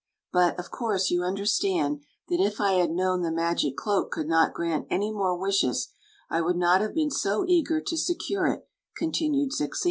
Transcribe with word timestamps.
"But, 0.33 0.57
of 0.59 0.71
course, 0.71 1.11
you 1.11 1.21
understand 1.21 1.99
that 2.27 2.41
if 2.43 2.59
I 2.59 2.71
had 2.71 2.89
known 2.89 3.21
the 3.21 3.31
magic 3.31 3.75
cloak 3.77 4.09
could 4.09 4.27
not 4.27 4.51
grant 4.51 4.87
any 4.89 5.11
more 5.11 5.37
wishes, 5.37 5.89
I 6.27 6.41
would 6.41 6.57
not 6.57 6.81
have 6.81 6.95
been 6.95 7.11
so 7.11 7.45
eager 7.47 7.79
to 7.81 7.97
secure 7.97 8.47
it," 8.47 8.67
continued 8.97 9.51
Zixi. 9.51 9.79